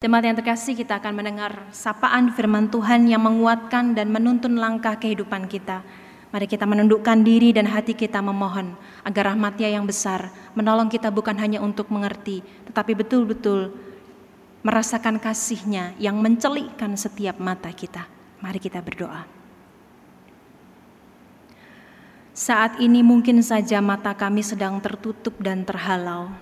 [0.00, 5.44] Jemaat yang terkasih, kita akan mendengar sapaan firman Tuhan yang menguatkan dan menuntun langkah kehidupan
[5.44, 5.84] kita.
[6.32, 11.36] Mari kita menundukkan diri dan hati kita memohon agar rahmatnya yang besar menolong kita bukan
[11.36, 13.76] hanya untuk mengerti, tetapi betul-betul
[14.64, 18.08] merasakan kasihnya yang mencelikkan setiap mata kita.
[18.40, 19.28] Mari kita berdoa.
[22.32, 26.32] Saat ini mungkin saja mata kami sedang tertutup dan terhalau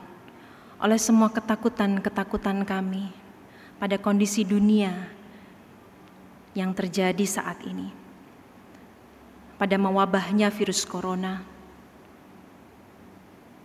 [0.78, 3.26] oleh semua ketakutan-ketakutan kami,
[3.78, 5.08] pada kondisi dunia
[6.54, 7.90] yang terjadi saat ini.
[9.58, 11.42] Pada mewabahnya virus corona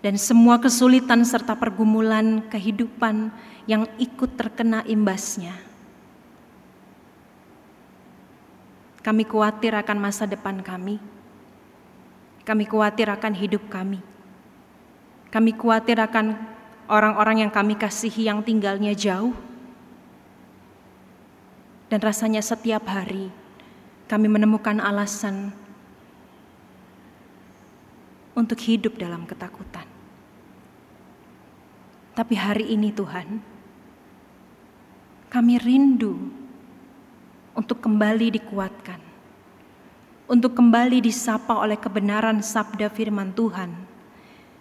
[0.03, 3.31] dan semua kesulitan serta pergumulan kehidupan
[3.63, 5.55] yang ikut terkena imbasnya.
[8.99, 10.99] Kami khawatir akan masa depan kami.
[12.43, 14.03] Kami khawatir akan hidup kami.
[15.31, 16.35] Kami khawatir akan
[16.91, 19.31] orang-orang yang kami kasihi yang tinggalnya jauh
[21.93, 23.29] dan rasanya setiap hari
[24.09, 25.53] kami menemukan alasan
[28.33, 29.85] untuk hidup dalam ketakutan.
[32.17, 33.37] Tapi hari ini Tuhan,
[35.29, 36.33] kami rindu
[37.53, 38.97] untuk kembali dikuatkan,
[40.25, 43.69] untuk kembali disapa oleh kebenaran sabda firman Tuhan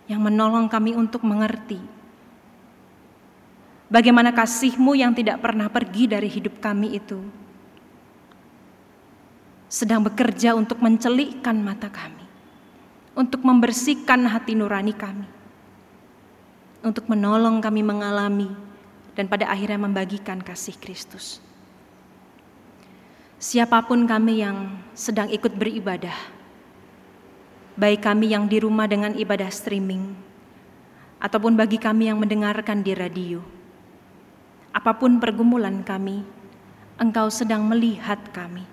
[0.04, 1.80] yang menolong kami untuk mengerti
[3.92, 7.20] Bagaimana kasihmu yang tidak pernah pergi dari hidup kami itu
[9.68, 12.24] sedang bekerja untuk mencelikkan mata kami,
[13.12, 15.28] untuk membersihkan hati nurani kami,
[16.80, 18.48] untuk menolong kami mengalami
[19.12, 21.44] dan pada akhirnya membagikan kasih Kristus.
[23.36, 26.16] Siapa pun kami yang sedang ikut beribadah,
[27.76, 30.16] baik kami yang di rumah dengan ibadah streaming,
[31.20, 33.40] ataupun bagi kami yang mendengarkan di radio,
[34.82, 36.26] Apa pun pergumulan kami,
[36.98, 38.66] Engkau sedang melihat kami.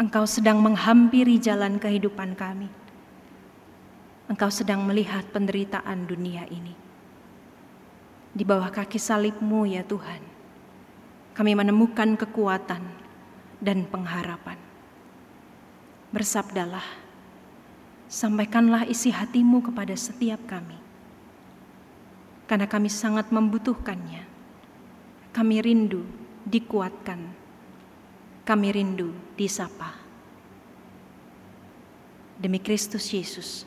[0.00, 2.72] Engkau sedang menghampiri jalan kehidupan kami.
[4.32, 6.72] Engkau sedang melihat penderitaan dunia ini.
[8.32, 10.24] Di bawah kaki salibmu ya Tuhan,
[11.36, 12.80] kami menemukan kekuatan
[13.60, 14.56] dan pengharapan.
[16.16, 16.88] Bersabdalah,
[18.08, 20.80] sampaikanlah isi hatimu kepada setiap kami.
[22.48, 24.33] Karena kami sangat membutuhkannya
[25.34, 26.06] kami rindu
[26.46, 27.42] dikuatkan.
[28.46, 29.98] Kami rindu disapa.
[32.38, 33.66] Demi Kristus Yesus,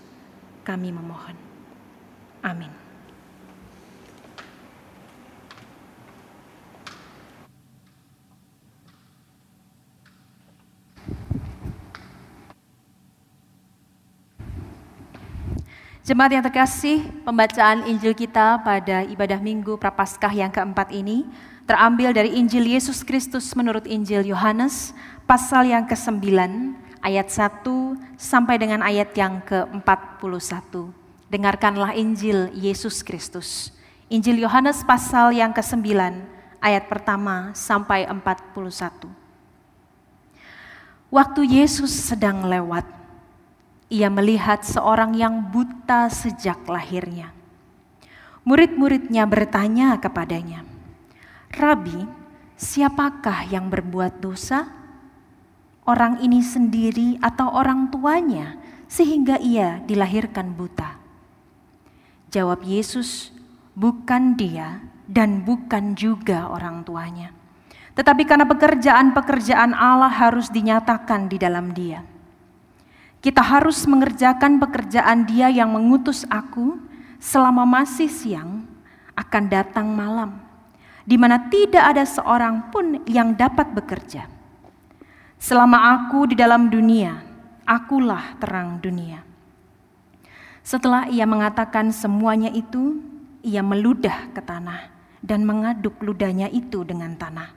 [0.63, 1.35] kami memohon.
[2.45, 2.86] Amin.
[16.07, 21.27] Jemaat yang terkasih, pembacaan Injil kita pada ibadah Minggu Prapaskah yang keempat ini
[21.67, 24.95] terambil dari Injil Yesus Kristus menurut Injil Yohanes
[25.27, 26.31] pasal yang ke-9
[27.03, 27.59] ayat 1
[28.15, 30.95] sampai dengan ayat yang ke-41.
[31.27, 33.75] Dengarkanlah Injil Yesus Kristus.
[34.07, 35.91] Injil Yohanes pasal yang ke-9
[36.63, 39.11] ayat pertama sampai 41.
[41.11, 42.96] Waktu Yesus sedang lewat,
[43.87, 47.31] ia melihat seorang yang buta sejak lahirnya.
[48.47, 50.63] Murid-muridnya bertanya kepadanya,
[51.51, 52.07] Rabi,
[52.55, 54.71] siapakah yang berbuat dosa?
[55.87, 58.59] Orang ini sendiri atau orang tuanya
[58.91, 60.99] sehingga ia dilahirkan buta?
[62.27, 63.31] Jawab Yesus,
[63.71, 67.31] bukan dia dan bukan juga orang tuanya.
[67.95, 72.03] Tetapi karena pekerjaan-pekerjaan Allah harus dinyatakan di dalam dia.
[73.27, 76.79] Kita harus mengerjakan pekerjaan dia yang mengutus aku
[77.19, 78.63] selama masih siang
[79.19, 80.47] akan datang malam
[81.03, 84.31] di mana tidak ada seorang pun yang dapat bekerja.
[85.35, 87.19] Selama aku di dalam dunia,
[87.67, 89.19] akulah terang dunia.
[90.63, 92.95] Setelah ia mengatakan semuanya itu,
[93.43, 94.87] ia meludah ke tanah
[95.19, 97.51] dan mengaduk ludahnya itu dengan tanah.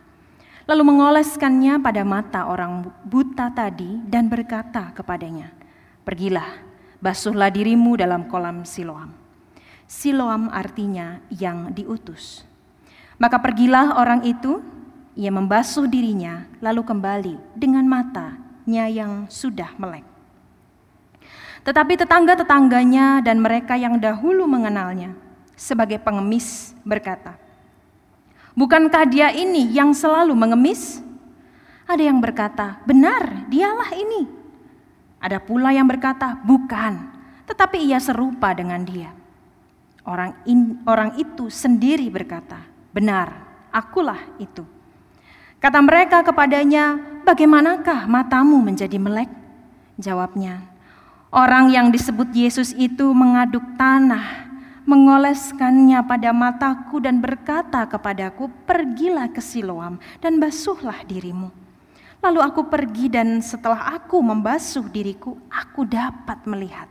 [0.67, 5.60] Lalu mengoleskannya pada mata orang buta tadi dan berkata kepadanya,
[6.11, 6.59] Pergilah,
[6.99, 9.15] basuhlah dirimu dalam kolam Siloam.
[9.87, 12.43] Siloam artinya yang diutus.
[13.15, 14.59] Maka pergilah orang itu,
[15.15, 20.03] ia membasuh dirinya, lalu kembali dengan matanya yang sudah melek.
[21.63, 25.15] Tetapi tetangga-tetangganya dan mereka yang dahulu mengenalnya
[25.55, 27.39] sebagai pengemis berkata,
[28.59, 31.07] Bukankah dia ini yang selalu mengemis?
[31.87, 34.40] Ada yang berkata, benar, dialah ini.
[35.21, 37.13] Ada pula yang berkata, bukan,
[37.45, 39.13] tetapi ia serupa dengan dia.
[40.09, 43.31] Orang, in, orang itu sendiri berkata, Benar,
[43.71, 44.67] akulah itu.
[45.61, 49.29] Kata mereka kepadanya, bagaimanakah matamu menjadi melek?
[50.01, 50.65] Jawabnya,
[51.29, 54.49] orang yang disebut Yesus itu mengaduk tanah,
[54.89, 61.60] mengoleskannya pada mataku dan berkata kepadaku, pergilah ke Siloam dan basuhlah dirimu.
[62.21, 66.89] Lalu aku pergi dan setelah aku membasuh diriku, aku dapat melihat.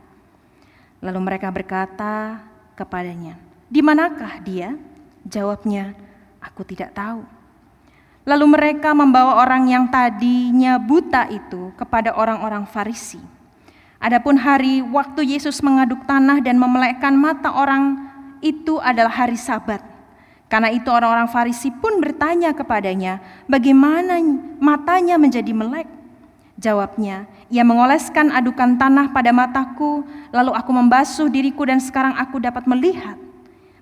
[0.98, 2.42] Lalu mereka berkata
[2.74, 3.38] kepadanya,
[3.70, 4.74] di manakah dia?
[5.22, 5.94] Jawabnya,
[6.42, 7.22] aku tidak tahu.
[8.26, 13.22] Lalu mereka membawa orang yang tadinya buta itu kepada orang-orang Farisi.
[14.00, 18.10] Adapun hari waktu Yesus mengaduk tanah dan memelekkan mata orang
[18.40, 19.89] itu adalah hari Sabat.
[20.50, 24.18] Karena itu orang-orang Farisi pun bertanya kepadanya, bagaimana
[24.58, 25.86] matanya menjadi melek?
[26.58, 30.02] Jawabnya, ia mengoleskan adukan tanah pada mataku,
[30.34, 33.14] lalu aku membasuh diriku dan sekarang aku dapat melihat.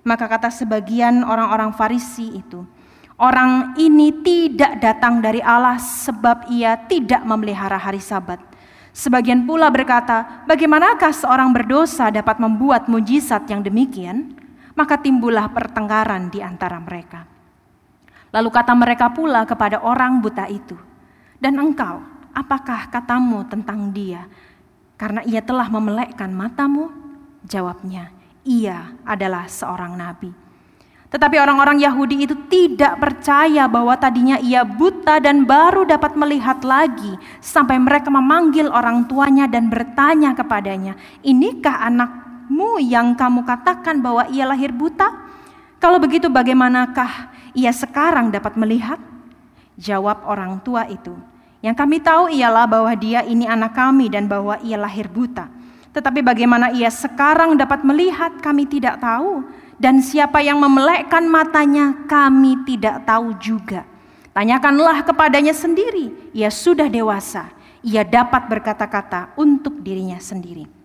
[0.05, 2.63] Maka kata sebagian orang-orang Farisi itu,
[3.19, 8.39] Orang ini tidak datang dari Allah sebab ia tidak memelihara hari Sabat.
[8.95, 14.39] Sebagian pula berkata, "Bagaimanakah seorang berdosa dapat membuat mujizat yang demikian?"
[14.79, 17.27] Maka timbullah pertengkaran di antara mereka.
[18.31, 20.79] Lalu kata mereka pula kepada orang buta itu,
[21.43, 21.99] "Dan engkau,
[22.31, 24.31] apakah katamu tentang dia?
[24.95, 26.95] Karena ia telah memelekkan matamu?"
[27.43, 28.15] Jawabnya,
[28.47, 30.31] "Ia adalah seorang nabi."
[31.09, 37.17] Tetapi orang-orang Yahudi itu tidak percaya bahwa tadinya ia buta dan baru dapat melihat lagi
[37.41, 41.81] sampai mereka memanggil orang tuanya dan bertanya kepadanya, "Inikah
[42.49, 45.13] anakmu yang kamu katakan bahwa ia lahir buta?
[45.77, 48.97] Kalau begitu bagaimanakah ia sekarang dapat melihat?"
[49.77, 51.13] Jawab orang tua itu,
[51.61, 55.53] "Yang kami tahu ialah bahwa dia ini anak kami dan bahwa ia lahir buta.
[55.93, 59.45] Tetapi bagaimana ia sekarang dapat melihat kami tidak tahu."
[59.79, 63.87] dan siapa yang memelekkan matanya kami tidak tahu juga.
[64.35, 67.47] Tanyakanlah kepadanya sendiri, ia sudah dewasa,
[67.87, 70.78] ia dapat berkata-kata untuk dirinya sendiri.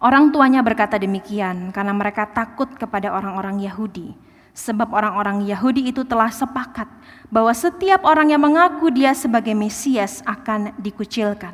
[0.00, 4.16] Orang tuanya berkata demikian karena mereka takut kepada orang-orang Yahudi,
[4.56, 6.88] sebab orang-orang Yahudi itu telah sepakat
[7.28, 11.52] bahwa setiap orang yang mengaku dia sebagai Mesias akan dikucilkan.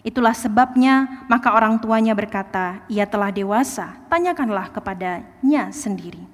[0.00, 6.24] Itulah sebabnya maka orang tuanya berkata, ia telah dewasa, tanyakanlah kepadanya sendiri.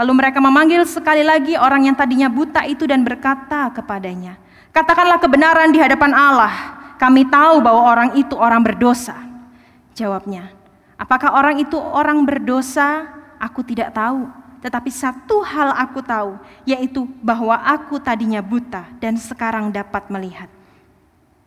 [0.00, 4.40] Lalu mereka memanggil sekali lagi orang yang tadinya buta itu dan berkata kepadanya,
[4.72, 6.52] katakanlah kebenaran di hadapan Allah,
[6.96, 9.16] kami tahu bahwa orang itu orang berdosa.
[9.92, 10.59] Jawabnya,
[11.00, 13.08] apakah orang itu orang berdosa?
[13.40, 14.28] Aku tidak tahu.
[14.60, 16.36] Tetapi satu hal aku tahu,
[16.68, 20.52] yaitu bahwa aku tadinya buta dan sekarang dapat melihat.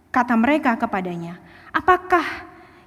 [0.10, 1.38] Kata mereka kepadanya,
[1.70, 2.26] apakah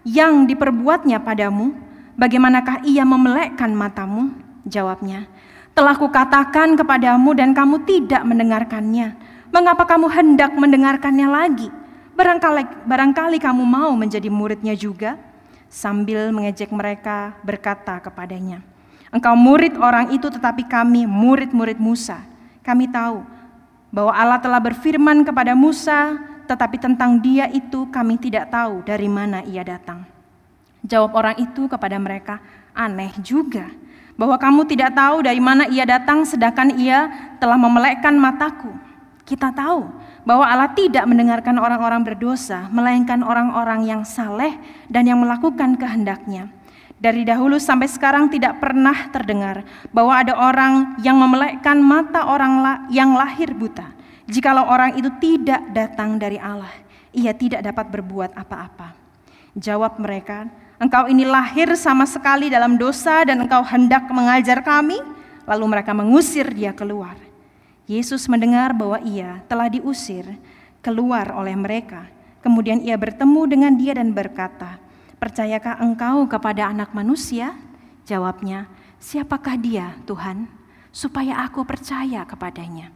[0.03, 1.79] yang diperbuatnya padamu?
[2.19, 4.35] Bagaimanakah ia memelekkan matamu?
[4.67, 5.31] Jawabnya,
[5.79, 9.15] telah kukatakan kepadamu dan kamu tidak mendengarkannya.
[9.55, 11.71] Mengapa kamu hendak mendengarkannya lagi?
[12.19, 15.15] Barangkali, barangkali kamu mau menjadi muridnya juga?
[15.67, 18.63] Sambil mengejek mereka berkata kepadanya,
[19.11, 22.21] Engkau murid orang itu tetapi kami murid-murid Musa.
[22.67, 23.23] Kami tahu
[23.95, 29.43] bahwa Allah telah berfirman kepada Musa tetapi tentang dia itu kami tidak tahu dari mana
[29.47, 30.07] ia datang.
[30.87, 32.39] Jawab orang itu kepada mereka,
[32.71, 33.67] aneh juga
[34.15, 37.11] bahwa kamu tidak tahu dari mana ia datang sedangkan ia
[37.43, 38.71] telah memelekkan mataku.
[39.27, 39.91] Kita tahu
[40.27, 44.59] bahwa Allah tidak mendengarkan orang-orang berdosa, melainkan orang-orang yang saleh
[44.91, 46.51] dan yang melakukan kehendaknya.
[46.99, 49.63] Dari dahulu sampai sekarang tidak pernah terdengar
[49.95, 56.19] bahwa ada orang yang memelekkan mata orang yang lahir buta Jikalau orang itu tidak datang
[56.19, 56.75] dari Allah,
[57.15, 58.91] ia tidak dapat berbuat apa-apa.
[59.55, 60.51] Jawab mereka,
[60.83, 64.99] engkau ini lahir sama sekali dalam dosa dan engkau hendak mengajar kami?
[65.47, 67.15] Lalu mereka mengusir dia keluar.
[67.87, 70.27] Yesus mendengar bahwa ia telah diusir
[70.83, 72.11] keluar oleh mereka.
[72.43, 74.79] Kemudian ia bertemu dengan dia dan berkata,
[75.17, 77.57] Percayakah engkau kepada anak manusia?
[78.05, 78.69] Jawabnya,
[79.01, 80.45] siapakah dia Tuhan?
[80.93, 82.93] Supaya aku percaya kepadanya.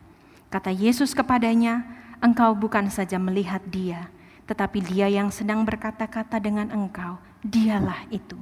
[0.52, 1.86] Kata Yesus kepadanya,
[2.20, 4.12] engkau bukan saja melihat dia,
[4.44, 8.36] tetapi dia yang sedang berkata-kata dengan engkau, dialah itu.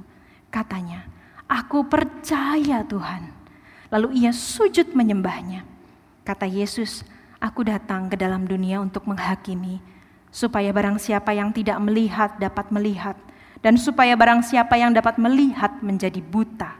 [0.51, 1.07] Katanya,
[1.47, 3.31] aku percaya Tuhan.
[3.93, 5.78] Lalu ia sujud menyembahnya.
[6.29, 7.01] Kata Yesus,
[7.41, 9.81] aku datang ke dalam dunia untuk menghakimi,
[10.29, 13.17] supaya barang siapa yang tidak melihat dapat melihat,
[13.65, 16.77] dan supaya barang siapa yang dapat melihat menjadi buta.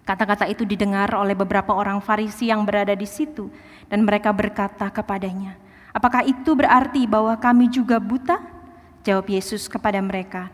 [0.00, 3.52] Kata-kata itu didengar oleh beberapa orang Farisi yang berada di situ,
[3.92, 5.60] dan mereka berkata kepadanya,
[5.92, 8.40] "Apakah itu berarti bahwa kami juga buta?"
[9.04, 10.48] Jawab Yesus kepada mereka,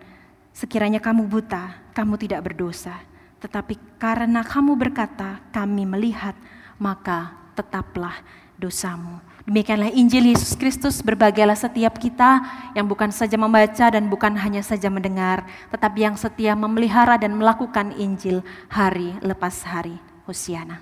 [0.51, 2.99] "Sekiranya kamu buta, kamu tidak berdosa,
[3.39, 6.35] tetapi karena kamu berkata, 'Kami melihat',
[6.83, 8.19] maka tetaplah
[8.59, 9.23] dosamu.
[9.45, 12.41] Demikianlah Injil Yesus Kristus berbagailah setiap kita
[12.73, 17.93] yang bukan saja membaca dan bukan hanya saja mendengar, tetapi yang setia memelihara dan melakukan
[18.01, 18.41] Injil
[18.73, 20.01] hari lepas hari.
[20.25, 20.81] Hosiana.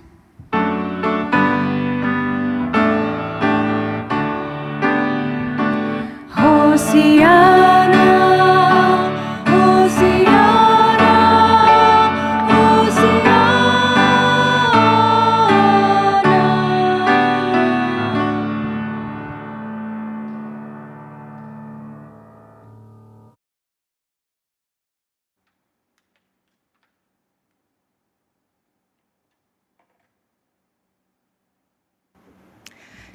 [6.31, 7.62] Hosiana.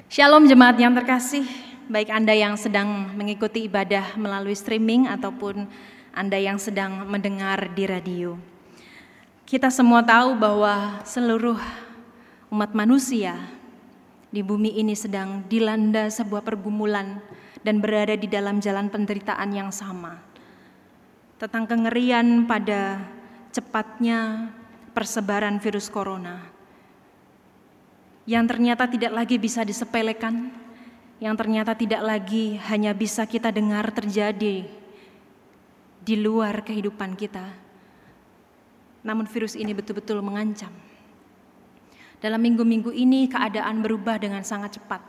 [0.08, 1.44] Shalom jemaat yang terkasih,
[1.84, 5.68] baik Anda yang sedang mengikuti ibadah melalui streaming ataupun
[6.16, 8.40] Anda yang sedang mendengar di radio.
[9.44, 11.60] Kita semua tahu bahwa seluruh
[12.48, 13.36] umat manusia
[14.32, 17.20] di bumi ini sedang dilanda sebuah pergumulan
[17.60, 20.24] dan berada di dalam jalan penderitaan yang sama.
[21.36, 22.96] Tentang kengerian pada
[23.52, 24.48] cepatnya
[24.96, 26.56] persebaran virus corona
[28.28, 30.52] yang ternyata tidak lagi bisa disepelekan,
[31.16, 34.68] yang ternyata tidak lagi hanya bisa kita dengar terjadi
[36.04, 37.48] di luar kehidupan kita.
[39.00, 40.68] Namun virus ini betul-betul mengancam.
[42.20, 45.00] Dalam minggu-minggu ini keadaan berubah dengan sangat cepat.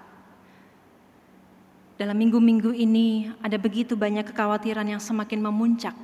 [2.00, 5.98] Dalam minggu-minggu ini ada begitu banyak kekhawatiran yang semakin memuncak.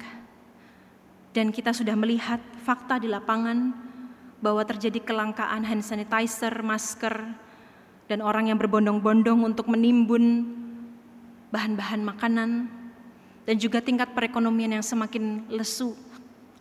[1.31, 3.84] Dan kita sudah melihat fakta di lapangan
[4.45, 7.17] bahwa terjadi kelangkaan hand sanitizer, masker,
[8.05, 10.45] dan orang yang berbondong-bondong untuk menimbun
[11.49, 12.69] bahan-bahan makanan,
[13.49, 15.97] dan juga tingkat perekonomian yang semakin lesu,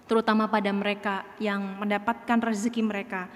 [0.09, 3.29] terutama pada mereka yang mendapatkan rezeki mereka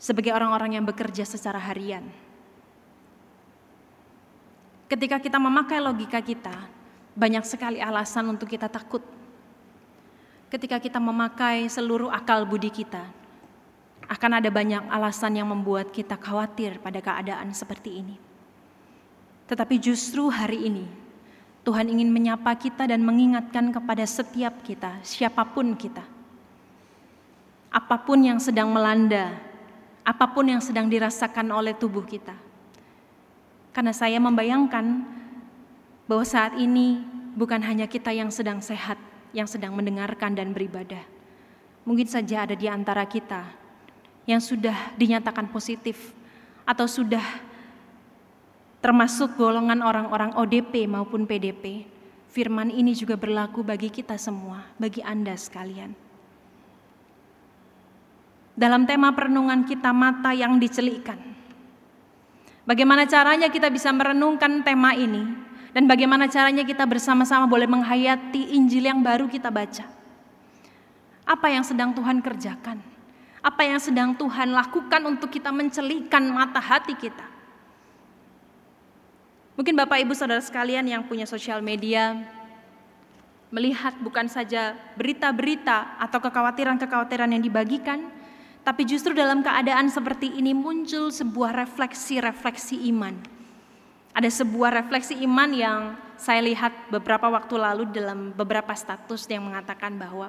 [0.00, 2.08] sebagai orang-orang yang bekerja secara harian.
[4.88, 6.56] Ketika kita memakai logika kita,
[7.12, 9.04] banyak sekali alasan untuk kita takut
[10.50, 13.06] ketika kita memakai seluruh akal budi kita,
[14.10, 18.18] akan ada banyak alasan yang membuat kita khawatir pada keadaan seperti ini.
[19.46, 20.86] Tetapi justru hari ini,
[21.62, 26.02] Tuhan ingin menyapa kita dan mengingatkan kepada setiap kita, siapa pun kita.
[27.70, 29.30] Apa pun yang sedang melanda,
[30.02, 32.34] apa pun yang sedang dirasakan oleh tubuh kita.
[33.70, 35.06] Karena saya membayangkan
[36.10, 36.98] bahwa saat ini
[37.38, 38.98] bukan hanya kita yang sedang sehat,
[39.36, 41.02] yang sedang mendengarkan dan beribadah.
[41.86, 43.46] Mungkin saja ada di antara kita
[44.28, 46.12] yang sudah dinyatakan positif
[46.62, 47.24] atau sudah
[48.78, 51.84] termasuk golongan orang-orang ODP maupun PDP.
[52.30, 55.90] Firman ini juga berlaku bagi kita semua, bagi Anda sekalian.
[58.54, 61.18] Dalam tema perenungan kita mata yang dicelikkan.
[62.62, 65.49] Bagaimana caranya kita bisa merenungkan tema ini?
[65.70, 69.86] Dan bagaimana caranya kita bersama-sama boleh menghayati Injil yang baru kita baca.
[71.22, 72.82] Apa yang sedang Tuhan kerjakan?
[73.40, 77.22] Apa yang sedang Tuhan lakukan untuk kita mencelikan mata hati kita?
[79.54, 82.18] Mungkin Bapak Ibu Saudara sekalian yang punya sosial media
[83.50, 88.10] melihat bukan saja berita-berita atau kekhawatiran-kekhawatiran yang dibagikan,
[88.62, 93.39] tapi justru dalam keadaan seperti ini muncul sebuah refleksi-refleksi iman
[94.10, 95.80] ada sebuah refleksi iman yang
[96.18, 100.28] saya lihat beberapa waktu lalu dalam beberapa status yang mengatakan bahwa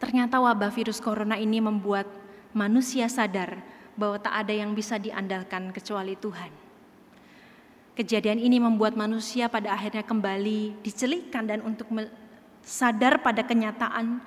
[0.00, 2.08] ternyata wabah virus corona ini membuat
[2.56, 3.60] manusia sadar
[3.96, 6.52] bahwa tak ada yang bisa diandalkan kecuali Tuhan.
[7.96, 11.88] Kejadian ini membuat manusia pada akhirnya kembali dicelikkan dan untuk
[12.60, 14.20] sadar pada kenyataan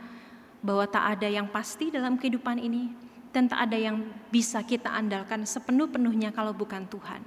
[0.65, 2.89] bahwa tak ada yang pasti dalam kehidupan ini
[3.29, 7.21] dan tak ada yang bisa kita andalkan sepenuh-penuhnya kalau bukan Tuhan.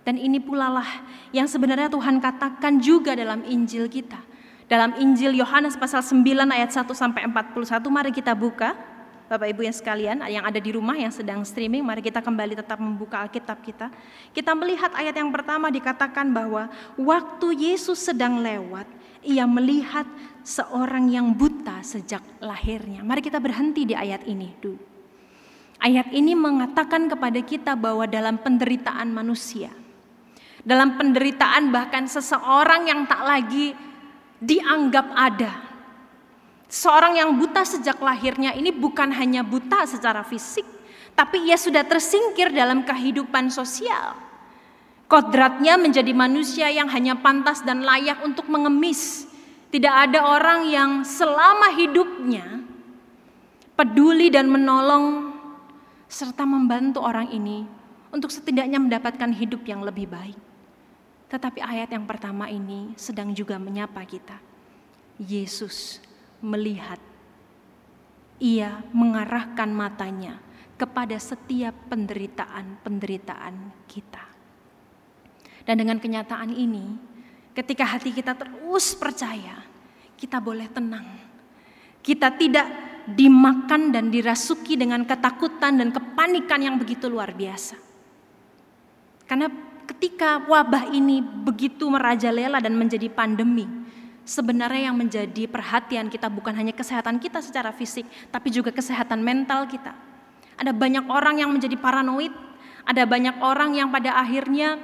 [0.00, 0.88] Dan ini pula lah
[1.30, 4.18] yang sebenarnya Tuhan katakan juga dalam Injil kita.
[4.70, 8.78] Dalam Injil Yohanes pasal 9 ayat 1 sampai 41 mari kita buka.
[9.30, 12.82] Bapak Ibu yang sekalian yang ada di rumah yang sedang streaming, mari kita kembali tetap
[12.82, 13.86] membuka Alkitab kita.
[14.34, 16.66] Kita melihat ayat yang pertama dikatakan bahwa
[16.98, 18.90] waktu Yesus sedang lewat,
[19.22, 20.02] ia melihat
[20.42, 23.06] seorang yang buta sejak lahirnya.
[23.06, 24.82] Mari kita berhenti di ayat ini dulu.
[25.80, 29.70] Ayat ini mengatakan kepada kita bahwa dalam penderitaan manusia,
[30.64, 33.72] dalam penderitaan bahkan seseorang yang tak lagi
[34.40, 35.52] dianggap ada.
[36.70, 40.64] Seorang yang buta sejak lahirnya ini bukan hanya buta secara fisik,
[41.18, 44.14] tapi ia sudah tersingkir dalam kehidupan sosial.
[45.10, 49.26] Kodratnya menjadi manusia yang hanya pantas dan layak untuk mengemis.
[49.74, 52.62] Tidak ada orang yang selama hidupnya
[53.74, 55.34] peduli dan menolong
[56.06, 57.66] serta membantu orang ini
[58.10, 60.49] untuk setidaknya mendapatkan hidup yang lebih baik.
[61.30, 64.34] Tetapi ayat yang pertama ini sedang juga menyapa kita.
[65.20, 66.02] Yesus
[66.42, 66.98] melihat,
[68.42, 70.42] ia mengarahkan matanya
[70.74, 73.54] kepada setiap penderitaan-penderitaan
[73.86, 74.24] kita.
[75.62, 76.98] Dan dengan kenyataan ini,
[77.54, 79.62] ketika hati kita terus percaya,
[80.18, 81.06] kita boleh tenang.
[82.00, 82.66] Kita tidak
[83.06, 87.76] dimakan dan dirasuki dengan ketakutan dan kepanikan yang begitu luar biasa.
[89.28, 93.66] Karena ketika wabah ini begitu merajalela dan menjadi pandemi,
[94.22, 99.66] sebenarnya yang menjadi perhatian kita bukan hanya kesehatan kita secara fisik, tapi juga kesehatan mental
[99.66, 100.10] kita
[100.60, 102.28] ada banyak orang yang menjadi paranoid,
[102.84, 104.76] ada banyak orang yang pada akhirnya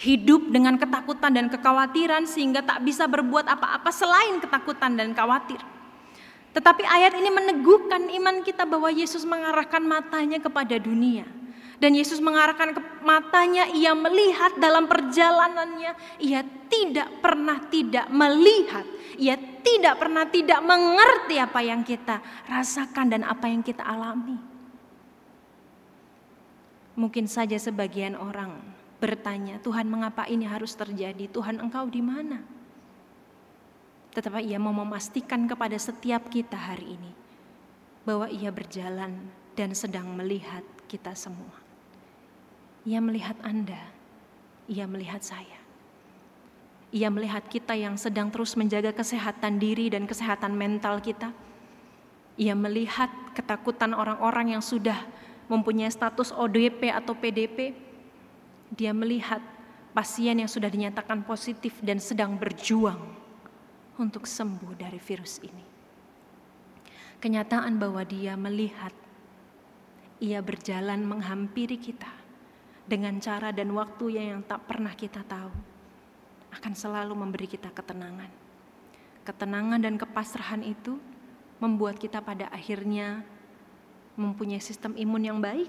[0.00, 5.60] hidup dengan ketakutan dan kekhawatiran sehingga tak bisa berbuat apa-apa selain ketakutan dan khawatir.
[6.56, 11.28] Tetapi ayat ini meneguhkan iman kita bahwa Yesus mengarahkan matanya kepada dunia.
[11.78, 18.82] Dan Yesus mengarahkan ke matanya, ia melihat dalam perjalanannya, ia tidak pernah tidak melihat,
[19.14, 22.18] ia tidak pernah tidak mengerti apa yang kita
[22.50, 24.34] rasakan dan apa yang kita alami.
[26.98, 28.58] Mungkin saja sebagian orang
[28.98, 31.30] bertanya, Tuhan mengapa ini harus terjadi?
[31.30, 32.42] Tuhan engkau di mana?
[34.18, 37.12] Tetapi ia mau memastikan kepada setiap kita hari ini
[38.02, 41.67] bahwa ia berjalan dan sedang melihat kita semua.
[42.88, 43.76] Ia melihat Anda,
[44.64, 45.60] ia melihat saya.
[46.88, 51.28] Ia melihat kita yang sedang terus menjaga kesehatan diri dan kesehatan mental kita.
[52.40, 55.04] Ia melihat ketakutan orang-orang yang sudah
[55.52, 57.76] mempunyai status ODP atau PDP.
[58.72, 59.44] Dia melihat
[59.92, 63.04] pasien yang sudah dinyatakan positif dan sedang berjuang
[64.00, 65.64] untuk sembuh dari virus ini.
[67.20, 68.96] Kenyataan bahwa dia melihat,
[70.24, 72.17] ia berjalan menghampiri kita
[72.88, 75.52] dengan cara dan waktu yang tak pernah kita tahu
[76.56, 78.32] akan selalu memberi kita ketenangan.
[79.28, 80.96] Ketenangan dan kepasrahan itu
[81.60, 83.20] membuat kita pada akhirnya
[84.16, 85.68] mempunyai sistem imun yang baik.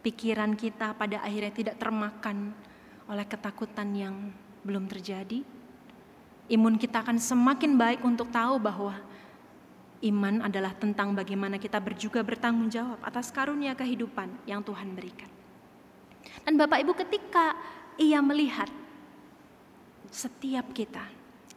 [0.00, 2.56] Pikiran kita pada akhirnya tidak termakan
[3.06, 4.32] oleh ketakutan yang
[4.64, 5.44] belum terjadi.
[6.48, 8.96] Imun kita akan semakin baik untuk tahu bahwa
[10.00, 15.35] iman adalah tentang bagaimana kita juga bertanggung jawab atas karunia kehidupan yang Tuhan berikan.
[16.46, 17.58] Dan Bapak Ibu ketika
[17.98, 18.70] ia melihat
[20.14, 21.02] setiap kita,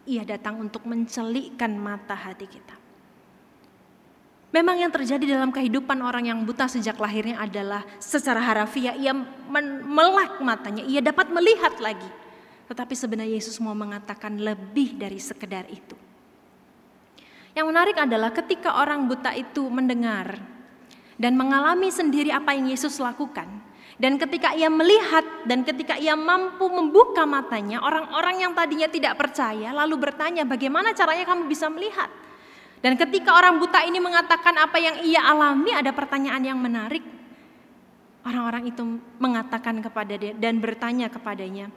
[0.02, 2.74] ia datang untuk mencelikkan mata hati kita.
[4.50, 9.14] Memang yang terjadi dalam kehidupan orang yang buta sejak lahirnya adalah secara harafiah ia
[9.86, 12.10] melak matanya, ia dapat melihat lagi.
[12.66, 15.94] Tetapi sebenarnya Yesus mau mengatakan lebih dari sekedar itu.
[17.54, 20.38] Yang menarik adalah ketika orang buta itu mendengar
[21.14, 23.46] dan mengalami sendiri apa yang Yesus lakukan,
[24.00, 29.76] dan ketika ia melihat dan ketika ia mampu membuka matanya, orang-orang yang tadinya tidak percaya
[29.76, 32.08] lalu bertanya, "Bagaimana caranya kamu bisa melihat?"
[32.80, 37.04] Dan ketika orang buta ini mengatakan apa yang ia alami, ada pertanyaan yang menarik.
[38.24, 38.80] Orang-orang itu
[39.20, 41.68] mengatakan kepada dia dan bertanya kepadanya,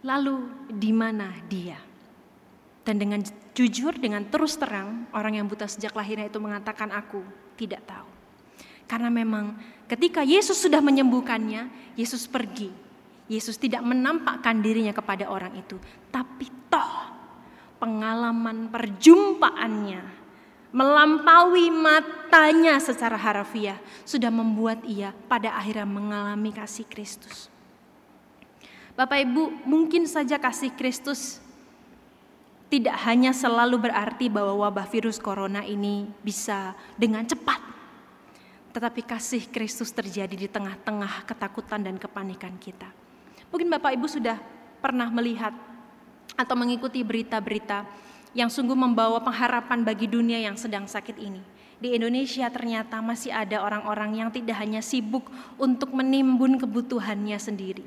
[0.00, 1.76] "Lalu di mana dia?"
[2.88, 3.20] Dan dengan
[3.52, 7.20] jujur, dengan terus terang, orang yang buta sejak lahirnya itu mengatakan, "Aku
[7.60, 8.17] tidak tahu."
[8.88, 12.72] Karena memang ketika Yesus sudah menyembuhkannya, Yesus pergi.
[13.28, 15.76] Yesus tidak menampakkan dirinya kepada orang itu,
[16.08, 17.12] tapi toh
[17.76, 20.16] pengalaman perjumpaannya
[20.72, 27.52] melampaui matanya secara harafiah sudah membuat ia pada akhirnya mengalami kasih Kristus.
[28.96, 31.38] Bapak Ibu, mungkin saja kasih Kristus
[32.68, 37.67] tidak hanya selalu berarti bahwa wabah virus corona ini bisa dengan cepat
[38.72, 42.88] tetapi kasih Kristus terjadi di tengah-tengah ketakutan dan kepanikan kita.
[43.48, 44.36] Mungkin Bapak Ibu sudah
[44.78, 45.56] pernah melihat
[46.36, 47.88] atau mengikuti berita-berita
[48.36, 51.40] yang sungguh membawa pengharapan bagi dunia yang sedang sakit ini.
[51.78, 57.86] Di Indonesia ternyata masih ada orang-orang yang tidak hanya sibuk untuk menimbun kebutuhannya sendiri.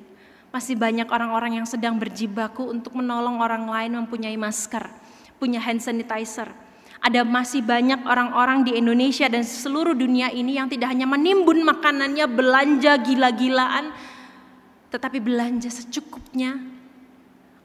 [0.52, 4.88] Masih banyak orang-orang yang sedang berjibaku untuk menolong orang lain mempunyai masker,
[5.40, 6.52] punya hand sanitizer,
[7.02, 12.30] ada masih banyak orang-orang di Indonesia dan seluruh dunia ini yang tidak hanya menimbun makanannya,
[12.30, 13.90] belanja gila-gilaan,
[14.94, 16.62] tetapi belanja secukupnya.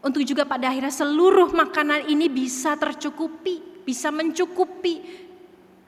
[0.01, 5.05] Untuk juga pada akhirnya seluruh makanan ini bisa tercukupi, bisa mencukupi,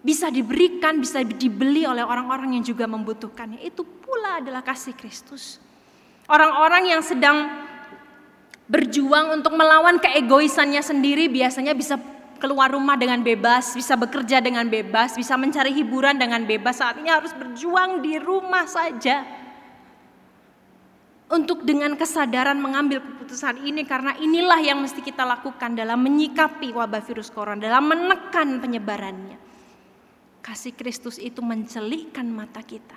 [0.04, 3.64] bisa diberikan, bisa dibeli oleh orang-orang yang juga membutuhkannya.
[3.64, 5.56] Itu pula adalah kasih Kristus.
[6.28, 7.48] Orang-orang yang sedang
[8.68, 11.96] berjuang untuk melawan keegoisannya sendiri biasanya bisa
[12.38, 16.80] keluar rumah dengan bebas, bisa bekerja dengan bebas, bisa mencari hiburan dengan bebas.
[16.80, 19.26] Saat ini harus berjuang di rumah saja.
[21.28, 27.04] Untuk dengan kesadaran mengambil keputusan ini karena inilah yang mesti kita lakukan dalam menyikapi wabah
[27.04, 29.36] virus corona, dalam menekan penyebarannya.
[30.40, 32.96] Kasih Kristus itu mencelikkan mata kita,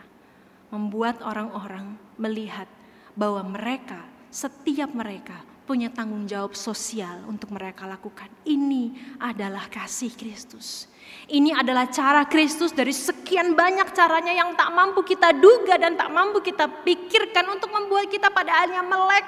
[0.71, 2.71] membuat orang-orang melihat
[3.19, 8.27] bahwa mereka, setiap mereka punya tanggung jawab sosial untuk mereka lakukan.
[8.43, 10.91] Ini adalah kasih Kristus.
[11.31, 16.12] Ini adalah cara Kristus dari sekian banyak caranya yang tak mampu kita duga dan tak
[16.12, 19.25] mampu kita pikirkan untuk membuat kita pada akhirnya melek.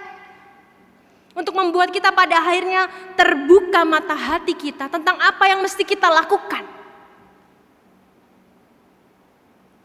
[1.31, 6.67] Untuk membuat kita pada akhirnya terbuka mata hati kita tentang apa yang mesti kita lakukan.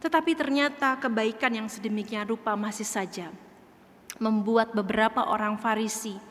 [0.03, 3.31] Tetapi ternyata kebaikan yang sedemikian rupa masih saja
[4.19, 6.28] membuat beberapa orang Farisi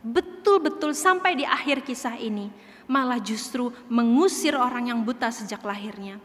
[0.00, 2.48] betul-betul sampai di akhir kisah ini
[2.90, 6.18] malah justru mengusir orang yang buta sejak lahirnya.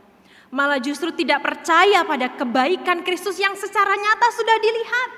[0.49, 5.09] Malah justru tidak percaya pada kebaikan Kristus yang secara nyata sudah dilihat.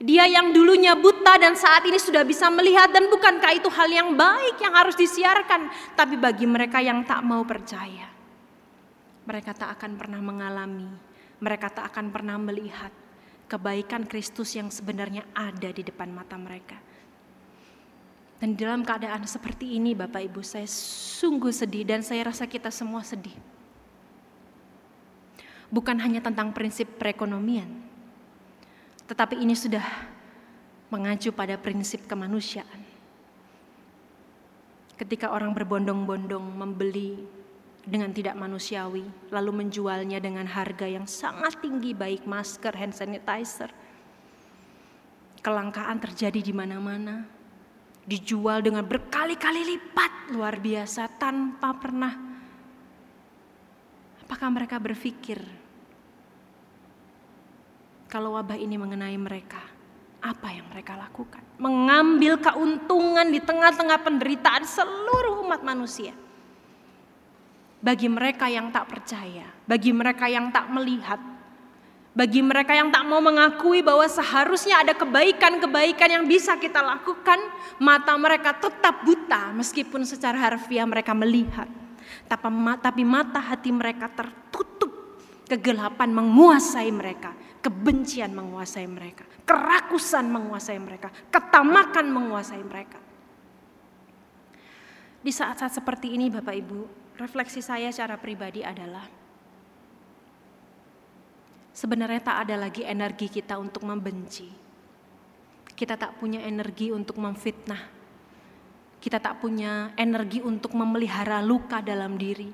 [0.00, 4.16] Dia yang dulunya buta dan saat ini sudah bisa melihat dan bukankah itu hal yang
[4.16, 5.68] baik yang harus disiarkan.
[5.92, 8.08] Tapi bagi mereka yang tak mau percaya.
[9.28, 10.88] Mereka tak akan pernah mengalami,
[11.44, 12.90] mereka tak akan pernah melihat
[13.46, 16.89] kebaikan Kristus yang sebenarnya ada di depan mata mereka.
[18.40, 20.64] Dan dalam keadaan seperti ini Bapak Ibu saya
[21.20, 23.36] sungguh sedih dan saya rasa kita semua sedih.
[25.68, 27.68] Bukan hanya tentang prinsip perekonomian.
[29.04, 29.84] Tetapi ini sudah
[30.88, 32.80] mengacu pada prinsip kemanusiaan.
[34.96, 37.20] Ketika orang berbondong-bondong membeli
[37.84, 43.68] dengan tidak manusiawi, lalu menjualnya dengan harga yang sangat tinggi baik masker, hand sanitizer.
[45.40, 47.24] Kelangkaan terjadi di mana-mana,
[48.10, 50.34] dijual dengan berkali-kali lipat.
[50.34, 52.14] Luar biasa tanpa pernah.
[54.26, 55.38] Apakah mereka berpikir
[58.10, 59.62] kalau wabah ini mengenai mereka?
[60.20, 61.40] Apa yang mereka lakukan?
[61.62, 66.12] Mengambil keuntungan di tengah-tengah penderitaan seluruh umat manusia.
[67.80, 71.22] Bagi mereka yang tak percaya bagi mereka yang tak melihat
[72.10, 77.38] bagi mereka yang tak mau mengakui bahwa seharusnya ada kebaikan-kebaikan yang bisa kita lakukan,
[77.78, 81.70] mata mereka tetap buta meskipun secara harfiah mereka melihat.
[82.26, 87.30] Tapi mata hati mereka tertutup, kegelapan menguasai mereka,
[87.62, 92.98] kebencian menguasai mereka, kerakusan menguasai mereka, ketamakan menguasai mereka.
[95.20, 96.80] Di saat-saat seperti ini Bapak Ibu,
[97.22, 99.19] refleksi saya secara pribadi adalah
[101.80, 104.44] sebenarnya tak ada lagi energi kita untuk membenci.
[105.72, 107.80] Kita tak punya energi untuk memfitnah.
[109.00, 112.52] Kita tak punya energi untuk memelihara luka dalam diri.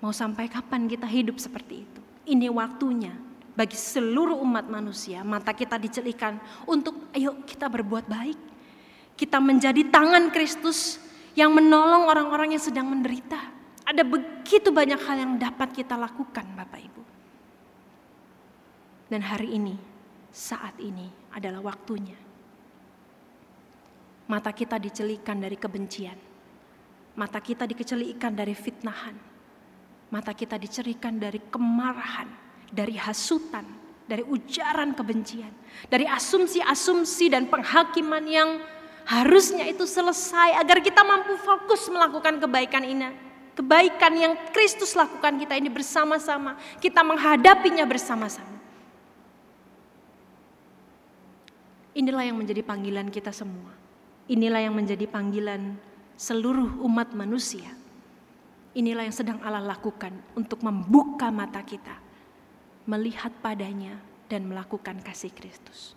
[0.00, 2.00] Mau sampai kapan kita hidup seperti itu?
[2.24, 3.12] Ini waktunya
[3.52, 5.20] bagi seluruh umat manusia.
[5.20, 8.40] Mata kita dicelikan untuk ayo kita berbuat baik.
[9.20, 10.96] Kita menjadi tangan Kristus
[11.36, 13.36] yang menolong orang-orang yang sedang menderita.
[13.84, 17.13] Ada begitu banyak hal yang dapat kita lakukan Bapak Ibu.
[19.08, 19.76] Dan hari ini,
[20.32, 22.16] saat ini adalah waktunya.
[24.24, 26.16] Mata kita dicelikan dari kebencian.
[27.14, 29.14] Mata kita dikecelikan dari fitnahan.
[30.08, 32.26] Mata kita dicerikan dari kemarahan,
[32.72, 33.66] dari hasutan,
[34.08, 35.52] dari ujaran kebencian,
[35.92, 38.50] dari asumsi-asumsi dan penghakiman yang
[39.04, 43.12] harusnya itu selesai agar kita mampu fokus melakukan kebaikan ini.
[43.54, 48.53] Kebaikan yang Kristus lakukan kita ini bersama-sama, kita menghadapinya bersama-sama.
[51.94, 53.70] Inilah yang menjadi panggilan kita semua.
[54.26, 55.78] Inilah yang menjadi panggilan
[56.18, 57.70] seluruh umat manusia.
[58.74, 61.94] Inilah yang sedang Allah lakukan untuk membuka mata kita,
[62.90, 63.94] melihat padanya,
[64.26, 65.94] dan melakukan kasih Kristus.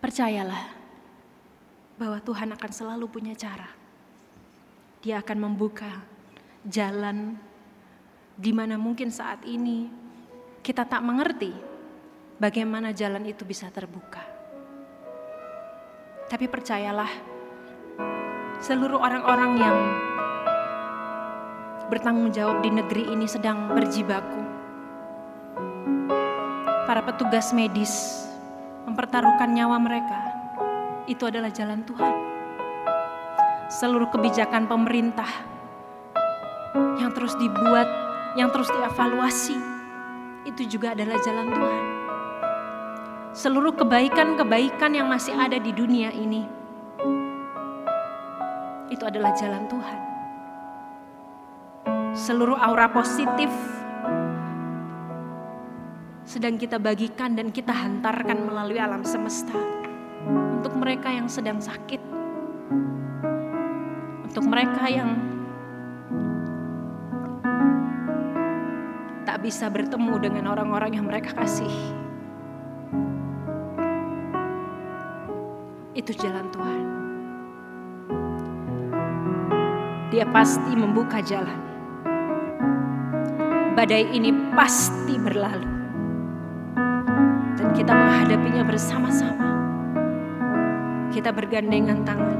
[0.00, 0.72] Percayalah
[2.00, 3.68] bahwa Tuhan akan selalu punya cara.
[5.04, 6.00] Dia akan membuka
[6.64, 7.36] jalan
[8.36, 9.88] di mana mungkin saat ini
[10.60, 11.52] kita tak mengerti
[12.40, 14.35] bagaimana jalan itu bisa terbuka.
[16.26, 17.06] Tapi percayalah,
[18.58, 19.78] seluruh orang-orang yang
[21.86, 24.42] bertanggung jawab di negeri ini sedang berjibaku.
[26.82, 28.26] Para petugas medis
[28.90, 30.18] mempertaruhkan nyawa mereka.
[31.06, 32.14] Itu adalah jalan Tuhan.
[33.70, 35.30] Seluruh kebijakan pemerintah
[36.98, 37.86] yang terus dibuat,
[38.34, 39.58] yang terus dievaluasi,
[40.42, 41.95] itu juga adalah jalan Tuhan
[43.36, 46.56] seluruh kebaikan-kebaikan yang masih ada di dunia ini.
[48.86, 49.98] itu adalah jalan Tuhan.
[52.16, 53.52] Seluruh aura positif
[56.24, 59.52] sedang kita bagikan dan kita hantarkan melalui alam semesta
[60.56, 62.00] untuk mereka yang sedang sakit,
[64.24, 65.12] untuk mereka yang
[69.28, 72.05] tak bisa bertemu dengan orang-orang yang mereka kasih.
[76.06, 76.82] Itu jalan Tuhan.
[80.14, 81.58] Dia pasti membuka jalan.
[83.74, 85.66] Badai ini pasti berlalu
[87.58, 89.50] dan kita menghadapinya bersama-sama.
[91.10, 92.38] Kita bergandengan tangan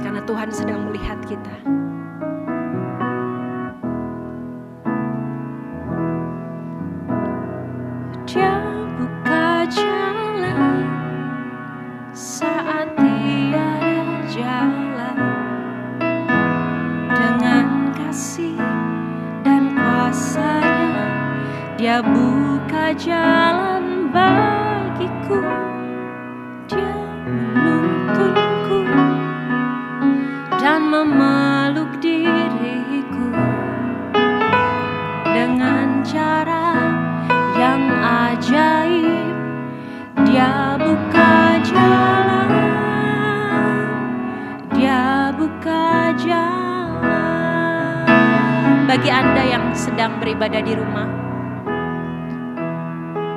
[0.00, 1.60] karena Tuhan sedang melihat kita.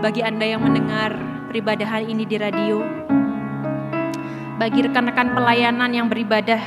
[0.10, 1.14] Bagi Anda yang mendengar
[1.54, 2.82] peribadahan ini di radio
[4.58, 6.58] bagi rekan-rekan pelayanan yang beribadah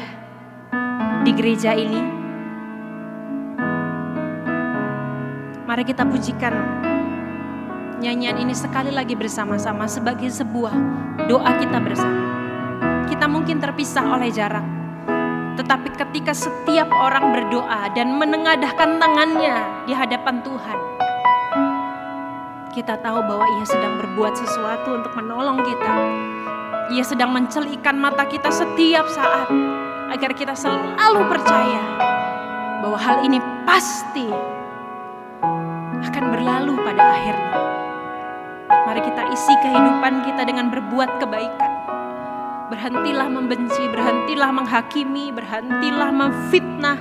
[1.27, 1.99] di gereja ini
[5.67, 6.55] mari kita pujikan
[7.99, 10.75] nyanyian ini sekali lagi bersama-sama sebagai sebuah
[11.27, 12.23] doa kita bersama.
[13.11, 14.63] Kita mungkin terpisah oleh jarak,
[15.59, 21.02] tetapi ketika setiap orang berdoa dan menengadahkan tangannya di hadapan Tuhan,
[22.73, 25.93] kita tahu bahwa Ia sedang berbuat sesuatu untuk menolong kita.
[26.97, 29.53] Ia sedang mencelikan mata kita setiap saat
[30.09, 31.85] agar kita selalu percaya
[32.81, 34.29] bahwa hal ini pasti
[36.09, 37.61] akan berlalu pada akhirnya.
[38.89, 41.73] Mari kita isi kehidupan kita dengan berbuat kebaikan.
[42.73, 46.99] Berhentilah membenci, berhentilah menghakimi, berhentilah memfitnah.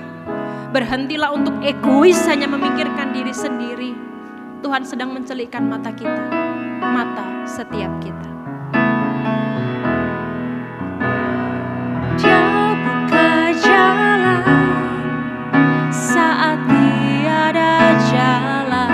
[0.72, 4.11] Berhentilah untuk egois hanya memikirkan diri sendiri.
[4.62, 6.30] Tuhan sedang mencelikkan mata kita,
[6.78, 8.30] mata setiap kita.
[12.14, 12.40] Dia
[12.78, 14.46] buka jalan
[15.90, 17.74] saat tiada
[18.06, 18.90] jalan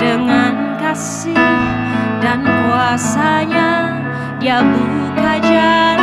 [0.00, 1.36] dengan kasih
[2.24, 4.00] dan kuasanya
[4.40, 5.93] dia buka jalan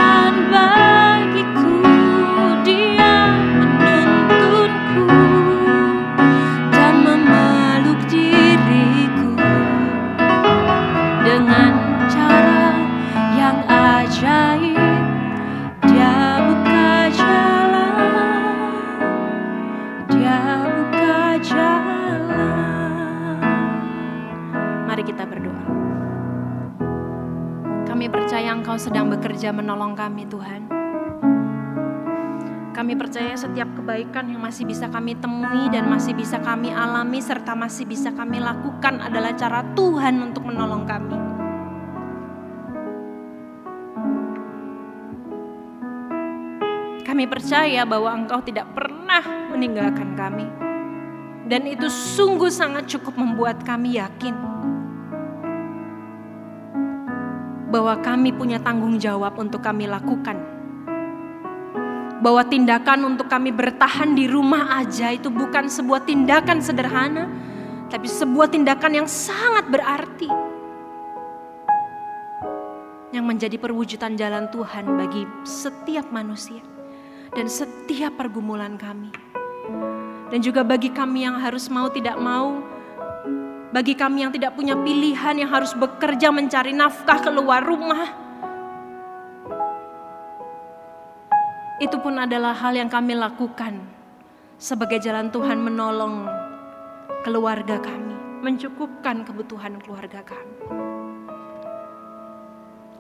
[33.12, 37.84] percaya setiap kebaikan yang masih bisa kami temui dan masih bisa kami alami serta masih
[37.84, 41.20] bisa kami lakukan adalah cara Tuhan untuk menolong kami.
[47.04, 49.20] Kami percaya bahwa Engkau tidak pernah
[49.52, 50.48] meninggalkan kami.
[51.52, 54.40] Dan itu sungguh sangat cukup membuat kami yakin
[57.68, 60.61] bahwa kami punya tanggung jawab untuk kami lakukan.
[62.22, 67.26] Bahwa tindakan untuk kami bertahan di rumah aja itu bukan sebuah tindakan sederhana,
[67.90, 70.30] tapi sebuah tindakan yang sangat berarti.
[73.12, 76.62] Yang menjadi perwujudan jalan Tuhan bagi setiap manusia
[77.34, 79.12] dan setiap pergumulan kami.
[80.32, 82.64] Dan juga bagi kami yang harus mau tidak mau,
[83.72, 88.31] bagi kami yang tidak punya pilihan yang harus bekerja mencari nafkah keluar rumah.
[91.82, 93.82] Itu pun adalah hal yang kami lakukan
[94.62, 96.30] sebagai jalan Tuhan menolong
[97.26, 100.58] keluarga kami, mencukupkan kebutuhan keluarga kami.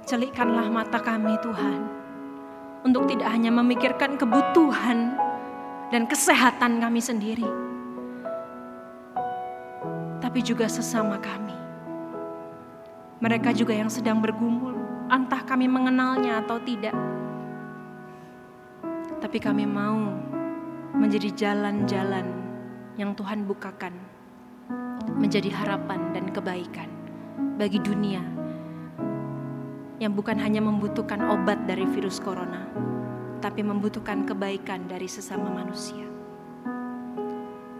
[0.09, 1.79] Celikkanlah mata kami Tuhan,
[2.81, 5.13] untuk tidak hanya memikirkan kebutuhan
[5.93, 7.45] dan kesehatan kami sendiri,
[10.17, 11.53] tapi juga sesama kami.
[13.21, 14.73] Mereka juga yang sedang bergumul,
[15.05, 17.10] entah kami mengenalnya atau tidak.
[19.21, 20.01] Tapi kami mau
[20.97, 22.25] menjadi jalan-jalan
[22.97, 23.93] yang Tuhan bukakan,
[25.21, 26.89] menjadi harapan dan kebaikan
[27.61, 28.25] bagi dunia
[30.01, 32.65] yang bukan hanya membutuhkan obat dari virus corona,
[33.37, 36.09] tapi membutuhkan kebaikan dari sesama manusia.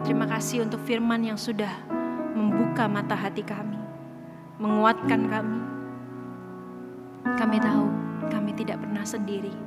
[0.06, 1.70] Terima kasih untuk firman yang sudah
[2.38, 3.78] membuka mata hati kami,
[4.62, 5.60] menguatkan kami.
[7.34, 7.86] Kami tahu
[8.30, 9.61] kami tidak pernah sendiri.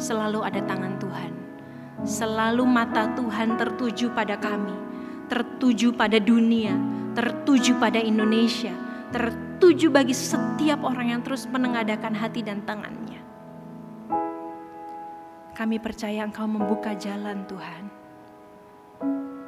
[0.00, 1.32] Selalu ada tangan Tuhan.
[2.02, 4.74] Selalu mata Tuhan tertuju pada kami,
[5.30, 6.74] tertuju pada dunia,
[7.14, 8.74] tertuju pada Indonesia,
[9.14, 13.22] tertuju bagi setiap orang yang terus menengadakan hati dan tangannya.
[15.52, 17.84] Kami percaya Engkau membuka jalan Tuhan.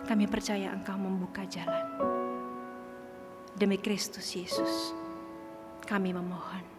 [0.05, 1.87] Kami percaya Engkau membuka jalan.
[3.57, 4.93] Demi Kristus Yesus,
[5.89, 6.75] kami memohon.